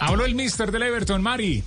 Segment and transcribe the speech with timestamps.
[0.00, 1.62] Habló el mister del Everton, Mari.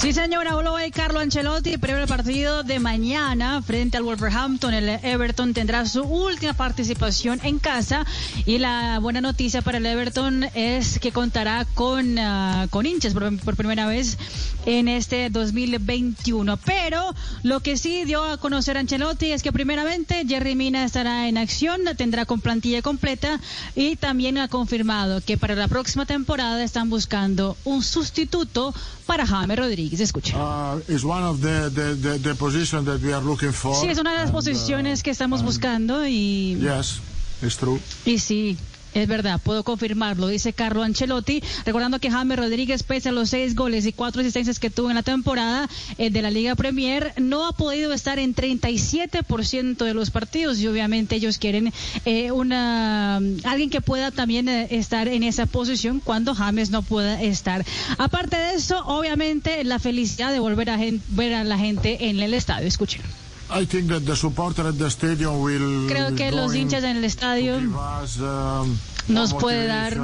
[0.00, 4.72] Sí, señora, habló hoy Carlo Ancelotti, previo al partido de mañana frente al Wolverhampton.
[4.72, 8.06] El Everton tendrá su última participación en casa
[8.46, 13.56] y la buena noticia para el Everton es que contará con, uh, con hinchas por,
[13.56, 14.18] primera vez
[14.66, 16.56] en este 2021.
[16.58, 17.12] Pero
[17.42, 21.80] lo que sí dio a conocer Ancelotti es que primeramente Jerry Mina estará en acción,
[21.96, 23.40] tendrá con plantilla completa
[23.74, 28.72] y también ha confirmado que para la próxima temporada están buscando un sustituto
[29.04, 29.97] para James Rodríguez.
[30.34, 33.74] Uh, is one of the, the, the, the position that we are looking for.
[33.74, 37.00] Sí, es una de las And, posiciones uh, que estamos buscando y, Yes,
[37.42, 37.80] it's true.
[38.04, 38.56] y sí.
[38.98, 43.54] Es verdad, puedo confirmarlo, dice Carlo Ancelotti, recordando que James Rodríguez, pese a los seis
[43.54, 47.46] goles y cuatro asistencias que tuvo en la temporada eh, de la Liga Premier, no
[47.46, 51.72] ha podido estar en 37% de los partidos y obviamente ellos quieren
[52.06, 57.22] eh, una alguien que pueda también eh, estar en esa posición cuando James no pueda
[57.22, 57.64] estar.
[57.98, 60.78] Aparte de eso, obviamente la felicidad de volver a
[61.10, 62.66] ver a la gente en el estadio.
[62.66, 63.02] Escuchen.
[63.50, 65.88] I think that the supporter at the stadium will.
[65.88, 68.76] Creo que los hinchas en el estadio us, um,
[69.08, 69.96] nos puede dar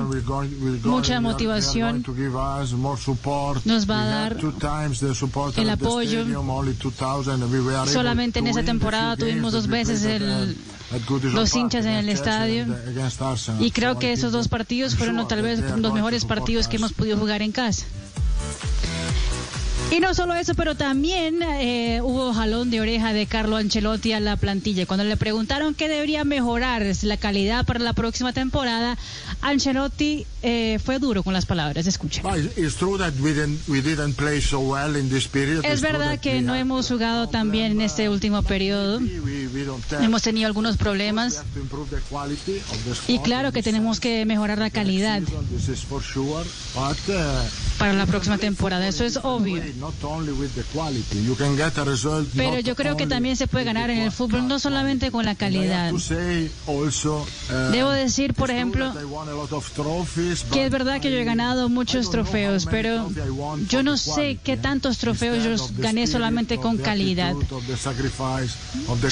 [0.85, 2.03] mucha motivación.
[3.65, 4.37] Nos va a dar
[5.57, 6.21] el apoyo.
[6.21, 10.57] stadium, only 2000, and we were able Solamente en esa temporada tuvimos dos veces el-
[11.33, 12.67] los hinchas en el estadio.
[13.61, 17.17] Y creo que esos dos partidos fueron tal vez los mejores partidos que hemos podido
[17.19, 17.85] jugar en casa.
[19.95, 24.19] Y no solo eso, pero también eh, hubo jalón de oreja de Carlo Ancelotti a
[24.19, 24.87] la plantilla.
[24.87, 28.99] Cuando le preguntaron qué debería mejorar la calidad para la próxima temporada,
[29.41, 31.87] Ancelotti eh, fue duro con las palabras.
[31.87, 32.25] Escuchen.
[35.63, 39.01] Es verdad that que no hemos jugado tan bien en este último periodo.
[40.01, 41.45] Hemos tenido algunos problemas
[43.07, 45.23] y claro que tenemos que mejorar la calidad
[47.85, 48.89] para la próxima temporada.
[48.89, 49.63] Eso es obvio.
[52.35, 55.35] Pero yo creo que también se puede ganar en el fútbol, no solamente con la
[55.35, 55.93] calidad.
[57.73, 58.91] Debo decir, por ejemplo,
[60.51, 63.11] que es verdad que yo he ganado muchos trofeos, pero
[63.69, 67.35] yo no sé qué tantos trofeos yo gané solamente con calidad.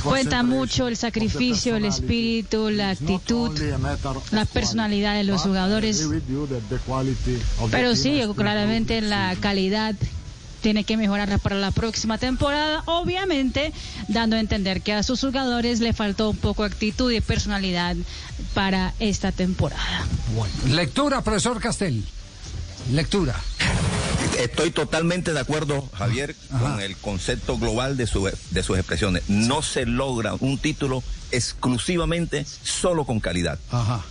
[0.03, 3.51] Cuenta mucho el sacrificio, el espíritu, la actitud,
[4.31, 6.09] la personalidad de los jugadores.
[7.71, 8.23] Pero sí,
[8.62, 9.95] has this la calidad
[10.61, 13.73] tiene que mejorarla para la próxima temporada, obviamente
[14.09, 17.97] dando a entender que a sus jugadores le faltó un poco de actitud y personalidad
[18.55, 20.07] para esta temporada.
[20.37, 22.05] Bueno, lectura, profesor Castel.
[22.93, 23.35] Lectura.
[24.39, 29.25] Estoy totalmente de acuerdo, Javier, con el concepto global de, su- de sus expresiones.
[29.29, 31.03] No se logra un título
[31.33, 33.59] exclusivamente solo con calidad.
[33.71, 34.03] Ajá.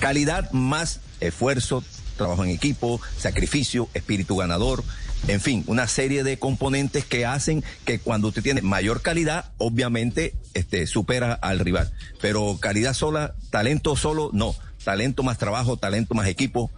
[0.00, 1.82] Calidad más esfuerzo,
[2.14, 4.82] trabajo en equipo, sacrificio, espíritu ganador,
[5.26, 10.34] en fin, una serie de componentes que hacen que cuando usted tiene mayor calidad, obviamente
[10.52, 11.90] este, supera al rival.
[12.20, 14.54] Pero calidad sola, talento solo, no.
[14.84, 16.70] Talento más trabajo, talento más equipo,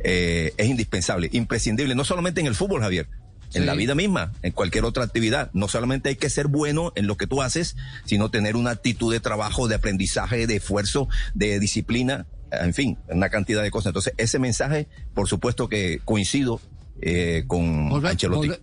[0.00, 3.08] eh, es indispensable, imprescindible, no solamente en el fútbol, Javier.
[3.54, 3.66] En Sí.
[3.66, 5.48] la vida misma, en cualquier otra actividad.
[5.54, 9.12] No solamente hay que ser bueno en lo que tú haces, sino tener una actitud
[9.12, 12.26] de trabajo, de aprendizaje, de esfuerzo, de disciplina,
[12.62, 13.90] en fin, una cantidad de cosas.
[13.90, 16.60] Entonces, ese mensaje, por supuesto que coincido
[17.00, 18.48] eh, con Volve- Ancelotti.
[18.48, 18.60] volve-